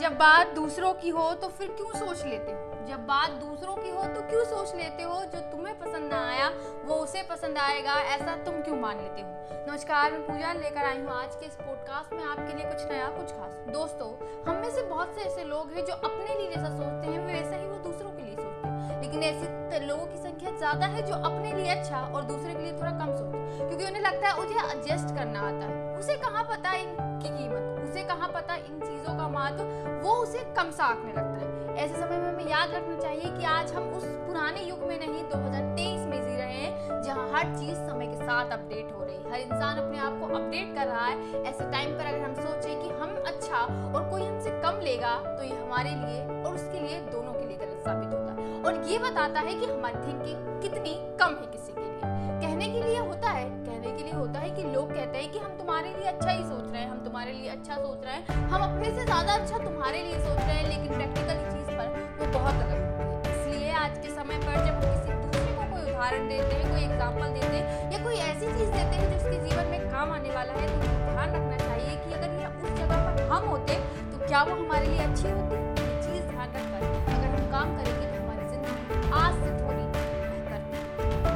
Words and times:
जब 0.00 0.12
बात 0.12 0.48
दूसरों 0.54 0.92
की 0.94 1.08
हो 1.08 1.32
तो 1.32 1.48
फिर 1.48 1.68
क्यों 1.68 1.90
सोच 1.90 2.24
लेते 2.24 2.52
हो? 2.52 2.86
जब 2.88 3.06
बात 3.06 3.30
दूसरों 3.30 3.74
की 3.76 3.90
हो 3.90 4.02
तो 4.04 4.20
क्यों 4.22 4.44
सोच 4.44 4.74
लेते 4.74 5.02
हो? 5.02 5.14
जो 5.24 5.40
तुम्हें 5.52 5.78
पसंद 5.78 6.12
ना 6.12 6.18
आया, 6.30 6.48
वो 6.84 6.94
उसे 6.94 7.22
पसंद 7.22 7.58
आएगा। 7.58 7.94
ऐसा 8.14 8.36
तुम 8.44 8.60
क्यों 8.60 8.76
मान 8.76 8.96
लेते 8.96 9.22
हो? 9.22 9.28
नमस्कार, 9.70 10.12
मैं 10.12 10.20
पूजा 10.26 10.52
लेकर 10.52 10.84
आई 10.84 10.98
हूँ 10.98 11.10
आज 11.12 11.36
के 11.36 11.46
इस 11.46 11.54
पॉडकास्ट 11.54 12.12
में 12.12 12.24
आपके 12.24 12.56
लिए 12.56 12.66
कुछ 12.66 12.84
नया, 12.90 13.08
कुछ 13.08 13.32
खास। 13.32 13.54
दोस्तों, 13.70 14.10
हम 14.48 14.60
में 14.60 14.70
से 14.70 14.82
बहुत 14.82 15.14
से 15.14 15.22
ऐसे 15.22 15.44
लोग 15.44 15.72
हैं 15.72 15.84
जो 15.84 15.94
अपने 15.94 16.38
लिए 16.38 16.50
जैसा 16.50 16.76
सोचते 16.76 17.06
हैं, 17.06 17.26
वैसा 17.26 17.56
ही 17.56 17.66
वो 17.66 17.78
दूसरों 17.88 18.10
के 18.10 18.22
लिए 18.22 18.36
सोचते 18.36 18.68
हैं। 18.68 19.00
लेकिन 19.02 19.22
ऐसे 19.22 19.80
लोगों 19.86 20.06
की 20.06 20.16
संख्या 20.18 20.56
ज़्यादा 20.58 20.86
है 20.86 21.06
जो 21.06 21.14
अपने 21.14 21.52
लिए 21.52 21.70
अच्छा 21.70 22.00
और 22.06 22.22
दूसरे 22.24 22.54
के 22.54 22.62
लिए 22.62 22.72
थोड़ा 22.72 22.90
कम 22.90 23.16
सोचते 23.16 23.58
क्योंकि 23.58 23.84
उन्हें 23.84 24.02
लगता 24.02 24.28
है 24.28 24.34
उसे 24.34 24.78
एडजस्ट 24.78 25.14
करना 25.14 25.40
आता 25.40 25.66
है। 25.66 25.85
पता 26.46 26.72
इनकी 26.72 27.28
कीमत? 27.28 27.90
उसे 27.90 28.02
कहाँ 28.04 28.28
पता 28.28 28.54
इन 28.54 28.80
चीज़ों 28.80 29.16
का 29.16 29.28
महत्व? 29.28 29.64
वो 30.08 30.14
उसे 30.14 30.38
कम 30.56 30.70
सा 30.70 30.84
आंकने 30.84 31.12
लगता 31.12 31.38
है। 31.38 31.76
ऐसे 31.76 31.94
समय 31.94 32.18
में 32.18 32.28
हमें 32.28 32.46
याद 32.46 32.70
रखना 32.70 32.96
चाहिए 33.00 33.38
कि 33.38 33.44
आज 33.44 33.72
हम 33.72 33.82
उस 33.82 34.04
पुराने 34.04 34.60
युग 34.60 34.78
में 34.78 34.98
नहीं 34.98 35.24
2023 35.24 36.06
में 36.06 36.22
जी 36.22 36.36
रहे 36.36 36.52
हैं, 36.52 37.02
जहाँ 37.02 37.28
हर 37.28 37.58
चीज़ 37.58 37.74
समय 37.74 38.06
के 38.06 38.16
साथ 38.16 38.50
अपडेट 38.50 38.92
हो 38.92 39.04
रही 39.04 39.16
है। 39.16 39.32
हर 39.32 39.40
इंसान 39.40 39.78
अपने 39.78 39.98
आप 39.98 40.18
को 40.20 40.26
अपडेट 40.26 40.74
कर 40.74 40.86
रहा 40.86 41.06
है। 41.06 41.44
ऐसे 41.44 41.70
टाइम 41.72 41.90
पर 41.90 42.06
अगर 42.06 42.20
हम 42.20 42.34
सोचें 42.34 42.82
कि 42.82 42.88
हम 42.88 43.22
अच्छा 43.26 43.58
और 43.94 44.10
कोई 44.10 44.22
हमसे 44.22 44.50
कम 44.50 44.80
लेगा 44.82 45.14
तो 45.36 45.44
ये 45.44 45.56
हमारे 45.56 45.90
लिए 45.90 46.42
और 46.42 46.54
उसके 46.54 46.80
लिए 46.80 47.00
दोनों 47.12 47.32
के 47.32 47.44
लिए 47.46 47.56
गलत 47.56 47.82
साबित 47.84 48.08
होता 48.08 48.32
है 48.32 48.62
और 48.62 48.84
ये 48.84 48.98
बताता 48.98 49.40
है 49.40 49.54
कि 49.54 49.66
हमारी 49.66 50.06
थिंकिंग 50.06 50.62
कितनी 50.62 50.94
कम 51.20 51.34
है 51.34 51.46
किसी 51.46 51.65
होता 54.16 54.40
है 54.40 54.50
कि 54.50 54.62
लोग 54.64 54.90
कहते 54.90 55.18
हैं 55.18 55.30
कि 55.32 55.38
हम 55.38 55.56
तुम्हारे 55.58 55.88
लिए 55.88 56.08
अच्छा 56.08 56.30
ही 56.30 56.42
सोच 56.44 56.70
रहे 56.72 56.82
हैं, 56.82 56.90
हम 56.90 57.04
तुम्हारे 57.04 57.32
लिए 57.32 57.48
अच्छा 57.50 57.74
सोच 57.76 58.04
रहे 58.04 58.14
हैं। 58.14 58.48
हम 58.48 58.62
अपने 58.62 58.90
से 58.90 59.04
ज़्यादा 59.04 59.34
अच्छा 59.34 59.58
तुम्हारे 59.58 60.02
लिए 60.02 60.18
सोच 60.18 60.38
रहे 60.38 60.54
हैं, 60.54 60.68
लेकिन 60.68 60.96
प्रैक्टिकल 60.96 61.42
चीज़ 61.52 61.70
पर 61.76 61.86
वो 62.18 62.32
बहुत 62.38 62.54
अलग 62.56 62.80
होती 63.00 63.28
है। 63.28 63.34
इसलिए 63.34 63.70
आज 63.82 63.98
के 63.98 64.10
समय 64.10 64.38
पर 64.46 64.64
जब 64.66 64.74
हम 64.74 64.86
किसी 64.86 65.12
दूसरे 65.12 65.54
को 65.54 65.70
कोई 65.74 65.82
उदाहरण 65.84 66.28
देते 66.28 66.54
हैं, 66.54 66.70
कोई 66.70 66.82
एग्ज़ाम्पल 66.84 67.28
देते 67.38 67.54
हैं, 67.56 67.92
या 67.92 68.02
कोई 68.04 68.16
ऐसी 68.30 68.46
चीज़ 68.46 68.70
देते 68.70 68.96
हैं 68.96 69.10
जो 69.10 69.16
उसके 69.16 69.38
जीवन 69.46 69.70
में 69.70 69.90
काम 69.90 70.12
आने 70.12 70.34
वाला 70.34 70.60
है 70.60 70.66
तो 70.66 70.80
ध्यान 70.80 71.28
रखना 71.30 71.56
चाहिए 71.58 71.96
कि 72.04 72.12
अगर 72.14 72.40
ये 72.40 72.46
उस 72.46 72.76
जगह 72.80 73.06
पर 73.06 73.22
हम 73.32 73.48
होते 73.48 73.80
तो 74.12 74.26
क्या 74.26 74.42
वो 74.42 74.54
हमारे 74.56 74.86
लिए 74.86 75.06
अच्छी 75.06 75.28
होती? 75.28 75.65